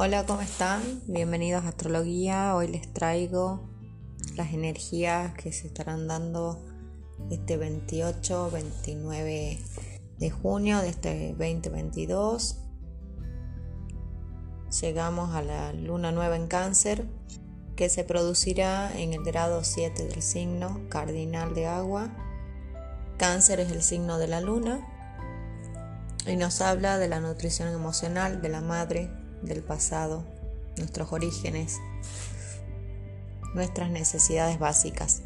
Hola, 0.00 0.24
¿cómo 0.26 0.40
están? 0.42 0.80
Bienvenidos 1.06 1.64
a 1.64 1.68
Astrología. 1.68 2.54
Hoy 2.54 2.68
les 2.68 2.92
traigo 2.92 3.68
las 4.36 4.52
energías 4.52 5.34
que 5.34 5.50
se 5.50 5.66
estarán 5.66 6.06
dando 6.06 6.64
este 7.30 7.56
28, 7.56 8.50
29 8.52 9.58
de 10.18 10.30
junio 10.30 10.78
de 10.78 10.88
este 10.88 11.28
2022. 11.30 12.60
Llegamos 14.80 15.34
a 15.34 15.42
la 15.42 15.72
luna 15.72 16.12
nueva 16.12 16.36
en 16.36 16.46
cáncer 16.46 17.06
que 17.74 17.88
se 17.88 18.04
producirá 18.04 18.96
en 18.96 19.14
el 19.14 19.24
grado 19.24 19.64
7 19.64 20.04
del 20.06 20.22
signo 20.22 20.80
cardinal 20.88 21.54
de 21.54 21.66
agua. 21.66 22.08
Cáncer 23.16 23.60
es 23.60 23.72
el 23.72 23.82
signo 23.82 24.18
de 24.18 24.28
la 24.28 24.40
luna 24.40 24.97
y 26.26 26.36
nos 26.36 26.60
habla 26.60 26.98
de 26.98 27.08
la 27.08 27.20
nutrición 27.20 27.68
emocional 27.68 28.42
de 28.42 28.48
la 28.48 28.60
madre 28.60 29.10
del 29.42 29.62
pasado, 29.62 30.24
nuestros 30.76 31.12
orígenes, 31.12 31.78
nuestras 33.54 33.90
necesidades 33.90 34.58
básicas. 34.58 35.22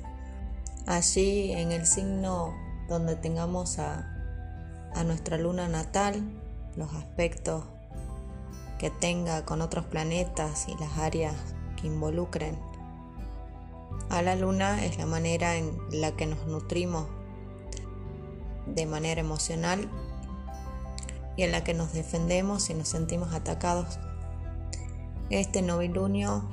Allí 0.87 1.53
en 1.53 1.73
el 1.73 1.87
signo 1.87 2.55
donde 2.89 3.17
tengamos 3.17 3.79
a, 3.79 4.09
nuestra 5.07 5.39
luna 5.39 5.69
natal, 5.69 6.23
los 6.77 6.93
aspectos 6.93 7.65
que 8.79 8.91
tenga 8.91 9.45
con 9.47 9.63
otros 9.63 9.87
planetas 9.87 10.69
y 10.69 10.77
las 10.79 10.99
áreas 10.99 11.35
que 11.81 11.87
involucren 11.87 12.59
a 14.11 14.21
la 14.21 14.37
luna 14.37 14.85
es 14.85 14.99
la 14.99 15.07
manera 15.07 15.57
en 15.57 15.79
la 15.91 16.13
que 16.13 16.27
nos 16.27 16.47
nutrimos 16.47 17.07
de 18.67 18.85
manera 18.85 19.21
emocional 19.21 19.89
y 21.37 21.43
en 21.43 21.53
la 21.53 21.65
que 21.65 21.75
nos 21.75 21.93
defendemos 21.93 22.71
y 22.71 22.75
nos 22.75 22.89
sentimos 22.89 23.33
atacados. 23.33 23.99
Este 25.31 25.63
novilunio, 25.63 26.49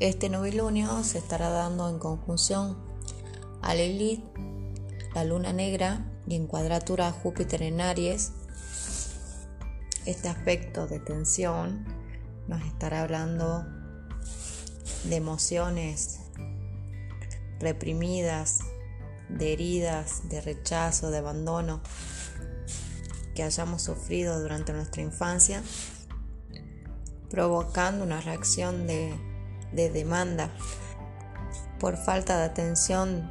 este 0.00 0.28
novilunio 0.28 1.04
se 1.04 1.18
estará 1.18 1.50
dando 1.50 1.88
en 1.88 1.98
conjunción 1.98 2.76
a 3.62 3.74
Lilith, 3.74 4.24
la 5.14 5.24
luna 5.24 5.52
negra 5.52 6.10
y 6.26 6.36
en 6.36 6.46
cuadratura 6.46 7.08
a 7.08 7.12
Júpiter 7.12 7.62
en 7.62 7.80
Aries. 7.80 8.32
Este 10.06 10.28
aspecto 10.28 10.86
de 10.86 11.00
tensión 11.00 11.84
nos 12.48 12.62
estará 12.64 13.02
hablando 13.02 13.66
de 15.04 15.16
emociones 15.16 16.20
reprimidas, 17.58 18.60
de 19.28 19.52
heridas, 19.52 20.28
de 20.28 20.40
rechazo, 20.40 21.10
de 21.10 21.18
abandono 21.18 21.82
que 23.36 23.44
hayamos 23.44 23.82
sufrido 23.82 24.40
durante 24.40 24.72
nuestra 24.72 25.02
infancia, 25.02 25.62
provocando 27.30 28.02
una 28.02 28.20
reacción 28.20 28.88
de, 28.88 29.14
demanda 29.72 30.50
por 31.78 31.96
falta 31.96 32.38
de 32.38 32.44
atención 32.44 33.30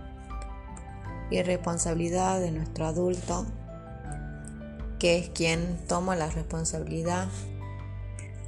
y 1.31 1.41
responsabilidad 1.41 2.39
de 2.39 2.51
nuestro 2.51 2.85
adulto, 2.85 3.47
que 4.99 5.17
es 5.17 5.29
quien 5.29 5.79
toma 5.87 6.15
la 6.15 6.29
responsabilidad 6.29 7.27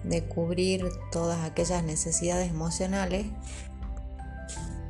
de 0.03 0.23
cubrir 0.23 0.87
todas 1.11 1.43
aquellas 1.43 1.83
necesidades 1.83 2.51
emocionales 2.51 3.25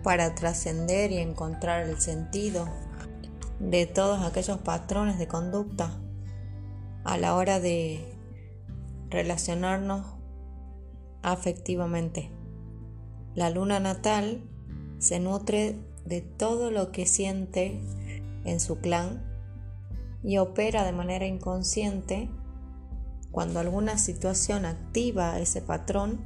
para 0.03 0.35
trascender 0.35 1.11
y 1.13 1.17
encontrar 1.17 1.87
el 1.87 1.99
sentido 2.01 2.67
de 3.59 3.85
todos 3.85 4.23
aquellos 4.23 4.59
patrones 4.59 5.17
de 5.17 5.27
conducta 5.27 5.91
a 7.07 7.17
la 7.17 7.35
hora 7.35 7.61
de 7.61 8.05
relacionarnos 9.09 10.05
afectivamente. 11.23 12.29
La 13.33 13.49
luna 13.49 13.79
natal 13.79 14.43
se 14.99 15.21
nutre 15.21 15.79
de 16.03 16.19
todo 16.19 16.69
lo 16.69 16.91
que 16.91 17.05
siente 17.05 17.79
en 18.43 18.59
su 18.59 18.79
clan 18.79 19.23
y 20.21 20.37
opera 20.37 20.83
de 20.83 20.91
manera 20.91 21.25
inconsciente 21.25 22.29
cuando 23.31 23.61
alguna 23.61 23.97
situación 23.97 24.65
activa 24.65 25.39
ese 25.39 25.61
patrón 25.61 26.19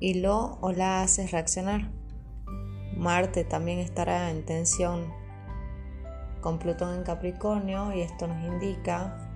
y 0.00 0.20
lo 0.20 0.58
o 0.60 0.70
la 0.70 1.00
hace 1.00 1.26
reaccionar. 1.28 1.90
Marte 2.94 3.42
también 3.42 3.78
estará 3.78 4.30
en 4.32 4.44
tensión 4.44 5.06
con 6.42 6.58
Plutón 6.58 6.94
en 6.94 7.04
Capricornio 7.04 7.94
y 7.94 8.02
esto 8.02 8.26
nos 8.26 8.44
indica 8.44 9.27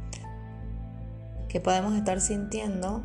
que 1.53 1.61
podemos 1.61 1.93
estar 1.93 2.23
sintiendo 2.23 3.03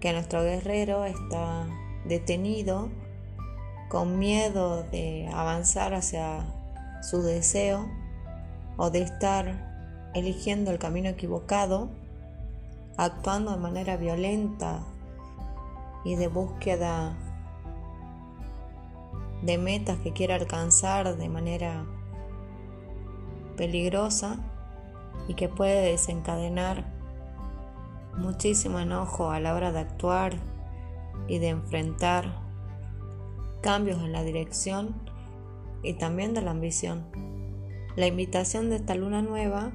que 0.00 0.12
nuestro 0.12 0.42
guerrero 0.42 1.04
está 1.04 1.64
detenido 2.04 2.90
con 3.88 4.18
miedo 4.18 4.82
de 4.82 5.30
avanzar 5.32 5.94
hacia 5.94 6.44
su 7.00 7.22
deseo 7.22 7.88
o 8.76 8.90
de 8.90 9.02
estar 9.02 10.10
eligiendo 10.14 10.72
el 10.72 10.80
camino 10.80 11.08
equivocado, 11.08 11.90
actuando 12.96 13.52
de 13.52 13.58
manera 13.58 13.96
violenta 13.96 14.80
y 16.04 16.16
de 16.16 16.26
búsqueda 16.26 17.16
de 19.42 19.58
metas 19.58 19.98
que 19.98 20.12
quiere 20.12 20.34
alcanzar 20.34 21.16
de 21.16 21.28
manera 21.28 21.84
peligrosa 23.56 24.38
y 25.28 25.34
que 25.34 25.48
puede 25.48 25.92
desencadenar 25.92 26.93
muchísimo 28.16 28.78
enojo 28.80 29.30
a 29.30 29.40
la 29.40 29.54
hora 29.54 29.72
de 29.72 29.80
actuar 29.80 30.34
y 31.28 31.38
de 31.38 31.48
enfrentar 31.48 32.42
cambios 33.62 34.02
en 34.02 34.12
la 34.12 34.22
dirección 34.22 34.94
y 35.82 35.94
también 35.94 36.34
de 36.34 36.42
la 36.42 36.50
ambición. 36.50 37.06
La 37.96 38.06
invitación 38.06 38.70
de 38.70 38.76
esta 38.76 38.94
luna 38.94 39.22
nueva 39.22 39.72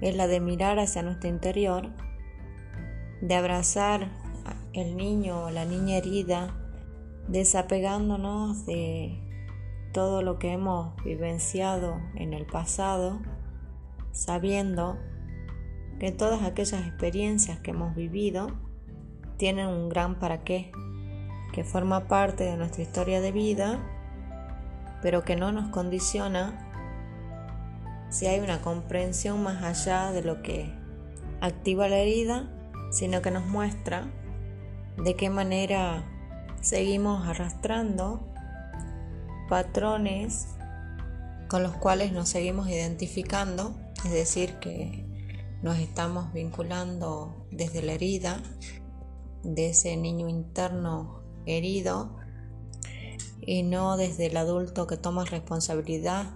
es 0.00 0.16
la 0.16 0.26
de 0.26 0.40
mirar 0.40 0.78
hacia 0.78 1.02
nuestro 1.02 1.28
interior, 1.28 1.90
de 3.20 3.34
abrazar 3.34 4.10
el 4.72 4.96
niño 4.96 5.44
o 5.44 5.50
la 5.50 5.64
niña 5.64 5.96
herida, 5.96 6.54
desapegándonos 7.28 8.66
de 8.66 9.20
todo 9.92 10.22
lo 10.22 10.38
que 10.38 10.52
hemos 10.52 10.94
vivenciado 11.04 12.00
en 12.16 12.34
el 12.34 12.44
pasado, 12.44 13.20
sabiendo 14.12 14.98
que 15.98 16.12
todas 16.12 16.42
aquellas 16.42 16.86
experiencias 16.86 17.58
que 17.60 17.70
hemos 17.70 17.94
vivido 17.94 18.48
tienen 19.36 19.66
un 19.66 19.88
gran 19.88 20.18
para 20.18 20.44
qué, 20.44 20.70
que 21.52 21.64
forma 21.64 22.08
parte 22.08 22.44
de 22.44 22.56
nuestra 22.56 22.82
historia 22.82 23.20
de 23.20 23.32
vida, 23.32 23.78
pero 25.02 25.22
que 25.24 25.36
no 25.36 25.52
nos 25.52 25.70
condiciona 25.70 26.60
si 28.10 28.26
hay 28.26 28.40
una 28.40 28.60
comprensión 28.60 29.42
más 29.42 29.62
allá 29.62 30.12
de 30.12 30.22
lo 30.22 30.42
que 30.42 30.72
activa 31.40 31.88
la 31.88 31.98
herida, 31.98 32.48
sino 32.90 33.22
que 33.22 33.30
nos 33.30 33.44
muestra 33.46 34.06
de 34.96 35.14
qué 35.14 35.30
manera 35.30 36.04
seguimos 36.60 37.26
arrastrando 37.26 38.26
patrones 39.48 40.54
con 41.48 41.62
los 41.62 41.72
cuales 41.72 42.12
nos 42.12 42.28
seguimos 42.28 42.68
identificando, 42.68 43.74
es 44.04 44.12
decir, 44.12 44.54
que 44.54 45.03
nos 45.64 45.78
estamos 45.78 46.30
vinculando 46.34 47.46
desde 47.50 47.80
la 47.80 47.94
herida, 47.94 48.42
de 49.42 49.70
ese 49.70 49.96
niño 49.96 50.28
interno 50.28 51.22
herido 51.46 52.16
y 53.40 53.62
no 53.62 53.96
desde 53.96 54.26
el 54.26 54.36
adulto 54.36 54.86
que 54.86 54.98
toma 54.98 55.24
responsabilidad, 55.24 56.26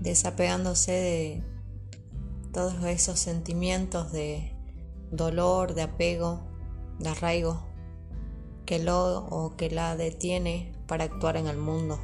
desapegándose 0.00 0.90
de 0.90 1.44
todos 2.52 2.82
esos 2.86 3.20
sentimientos 3.20 4.10
de 4.10 4.52
dolor, 5.12 5.74
de 5.74 5.82
apego, 5.82 6.42
de 6.98 7.08
arraigo 7.08 7.68
que 8.66 8.80
lo 8.80 9.26
o 9.26 9.56
que 9.56 9.70
la 9.70 9.96
detiene 9.96 10.72
para 10.88 11.04
actuar 11.04 11.36
en 11.36 11.46
el 11.46 11.56
mundo. 11.56 12.00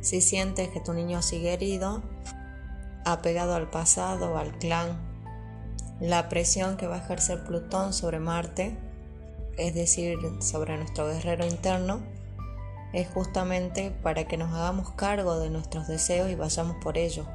Si 0.00 0.22
sientes 0.22 0.70
que 0.70 0.80
tu 0.80 0.94
niño 0.94 1.20
sigue 1.20 1.52
herido, 1.52 2.02
apegado 3.04 3.54
al 3.54 3.70
pasado, 3.70 4.36
al 4.38 4.58
clan, 4.58 4.98
la 6.00 6.28
presión 6.28 6.76
que 6.76 6.86
va 6.86 6.96
a 6.96 6.98
ejercer 6.98 7.44
Plutón 7.44 7.92
sobre 7.92 8.18
Marte, 8.18 8.76
es 9.56 9.74
decir, 9.74 10.18
sobre 10.40 10.76
nuestro 10.76 11.06
guerrero 11.06 11.46
interno, 11.46 12.00
es 12.92 13.08
justamente 13.08 13.90
para 13.90 14.24
que 14.24 14.36
nos 14.36 14.52
hagamos 14.52 14.90
cargo 14.92 15.38
de 15.38 15.50
nuestros 15.50 15.86
deseos 15.86 16.30
y 16.30 16.34
vayamos 16.34 16.76
por 16.82 16.98
ello, 16.98 17.26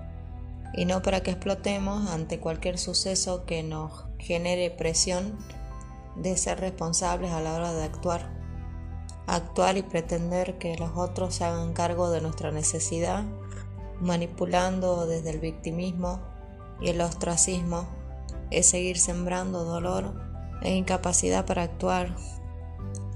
y 0.73 0.85
no 0.85 1.01
para 1.01 1.21
que 1.21 1.31
explotemos 1.31 2.09
ante 2.09 2.39
cualquier 2.39 2.77
suceso 2.77 3.45
que 3.45 3.63
nos 3.63 4.05
genere 4.17 4.71
presión 4.71 5.37
de 6.15 6.35
ser 6.37 6.59
responsables 6.59 7.31
a 7.31 7.41
la 7.41 7.53
hora 7.53 7.73
de 7.73 7.83
actuar. 7.83 8.29
Actuar 9.27 9.77
y 9.77 9.83
pretender 9.83 10.57
que 10.57 10.75
los 10.77 10.91
otros 10.95 11.35
se 11.35 11.45
hagan 11.45 11.73
cargo 11.73 12.09
de 12.09 12.19
nuestra 12.21 12.51
necesidad 12.51 13.23
manipulando 14.01 15.05
desde 15.05 15.31
el 15.31 15.39
victimismo 15.39 16.21
y 16.81 16.89
el 16.89 17.01
ostracismo 17.01 17.87
es 18.51 18.69
seguir 18.69 18.97
sembrando 18.97 19.63
dolor 19.63 20.13
e 20.61 20.75
incapacidad 20.75 21.45
para 21.45 21.63
actuar, 21.63 22.15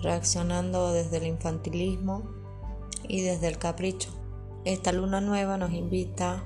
reaccionando 0.02 0.94
desde 0.94 1.18
el 1.18 1.28
infantilismo 1.28 2.24
y 3.08 3.22
desde 3.22 3.48
el 3.48 3.58
capricho. 3.58 4.12
Esta 4.66 4.92
luna 4.92 5.22
nueva 5.22 5.58
nos 5.58 5.72
invita 5.72 6.44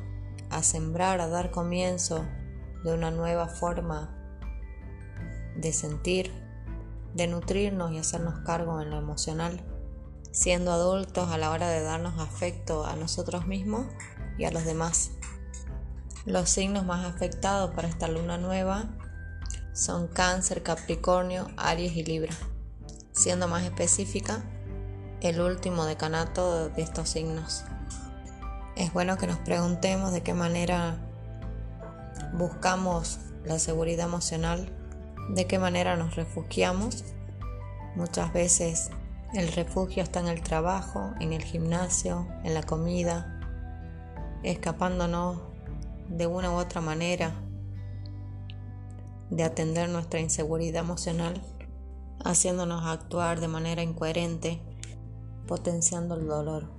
a 0.50 0.63
sembrar, 0.63 1.22
a 1.22 1.28
dar 1.28 1.51
comienzo 1.51 2.25
de 2.83 2.94
una 2.94 3.12
nueva 3.12 3.48
forma 3.48 4.13
de 5.56 5.74
sentir, 5.74 6.31
de 7.13 7.28
nutrirnos 7.28 7.92
y 7.92 7.98
hacernos 7.98 8.40
cargo 8.45 8.81
en 8.81 8.92
lo 8.92 8.98
emocional, 8.98 9.62
siendo 10.31 10.72
adultos 10.72 11.30
a 11.30 11.38
la 11.38 11.51
hora 11.51 11.69
de 11.69 11.81
darnos 11.81 12.19
afecto 12.19 12.86
a 12.86 12.95
nosotros 12.95 13.48
mismos 13.48 13.86
y 14.38 14.45
a 14.45 14.51
los 14.51 14.66
demás. 14.66 15.12
Los 16.25 16.50
signos 16.50 16.86
más 16.86 17.06
afectados 17.06 17.74
para 17.74 17.88
esta 17.88 18.07
luna 18.07 18.38
nueva 18.38 18.86
son 19.74 20.07
Cáncer, 20.07 20.63
Capricornio, 20.63 21.50
Aries 21.56 21.95
y 21.95 22.04
Libra. 22.04 22.34
Siendo 23.13 23.48
más 23.48 23.63
específica, 23.63 24.44
el 25.22 25.39
último 25.39 25.86
decanato 25.86 26.69
de 26.69 26.81
estos 26.81 27.10
signos. 27.10 27.63
Es 28.75 28.94
bueno 28.94 29.18
que 29.18 29.28
nos 29.28 29.39
preguntemos 29.39 30.12
de 30.12 30.22
qué 30.22 30.34
manera 30.34 30.98
buscamos 32.33 33.19
la 33.45 33.57
seguridad 33.57 34.07
emocional, 34.07 34.69
de 35.30 35.48
qué 35.48 35.60
manera 35.60 35.95
nos 35.95 36.16
refugiamos. 36.16 37.04
Muchas 37.95 38.33
veces 38.33 38.92
el 39.33 39.51
refugio 39.54 40.04
está 40.04 40.19
en 40.19 40.28
el 40.28 40.42
trabajo, 40.42 41.13
en 41.19 41.33
el 41.33 41.44
gimnasio, 41.44 42.28
en 42.44 42.54
la 42.54 42.63
comida, 42.63 43.37
escapándonos 44.44 45.39
de 46.10 46.28
una 46.28 46.51
u 46.51 46.56
otra 46.56 46.81
manera 46.81 47.34
de 49.30 49.44
atender 49.44 49.89
nuestra 49.89 50.19
inseguridad 50.19 50.84
emocional, 50.84 51.42
haciéndonos 52.24 52.86
actuar 52.86 53.39
de 53.39 53.48
manera 53.48 53.84
incoherente, 53.84 54.62
potenciando 55.48 56.16
el 56.16 56.28
dolor. 56.28 56.69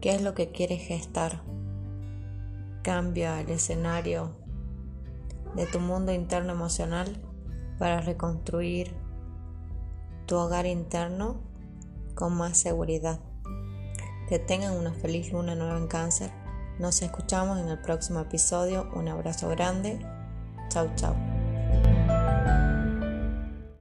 ¿Qué 0.00 0.14
es 0.14 0.22
lo 0.22 0.34
que 0.34 0.50
quieres 0.50 0.82
gestar? 0.82 1.42
Cambia 2.82 3.40
el 3.40 3.50
escenario 3.50 4.36
de 5.54 5.66
tu 5.66 5.80
mundo 5.80 6.12
interno 6.12 6.52
emocional 6.52 7.20
para 7.78 8.00
reconstruir 8.00 8.94
tu 10.26 10.36
hogar 10.36 10.66
interno 10.66 11.40
con 12.14 12.36
más 12.36 12.58
seguridad. 12.58 13.20
Que 14.28 14.38
tengan 14.38 14.74
una 14.76 14.92
feliz 14.92 15.32
luna 15.32 15.54
nueva 15.54 15.78
en 15.78 15.86
cáncer. 15.86 16.30
Nos 16.78 17.00
escuchamos 17.02 17.58
en 17.58 17.68
el 17.68 17.78
próximo 17.78 18.20
episodio. 18.20 18.90
Un 18.94 19.08
abrazo 19.08 19.48
grande. 19.48 19.98
Chau, 20.68 20.90
chau. 20.96 21.14